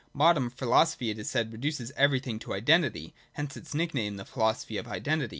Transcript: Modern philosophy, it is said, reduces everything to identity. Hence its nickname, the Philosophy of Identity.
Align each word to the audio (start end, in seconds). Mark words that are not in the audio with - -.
Modern 0.15 0.49
philosophy, 0.49 1.11
it 1.11 1.19
is 1.19 1.29
said, 1.29 1.53
reduces 1.53 1.91
everything 1.95 2.39
to 2.39 2.55
identity. 2.55 3.13
Hence 3.33 3.55
its 3.55 3.75
nickname, 3.75 4.15
the 4.15 4.25
Philosophy 4.25 4.77
of 4.79 4.87
Identity. 4.87 5.29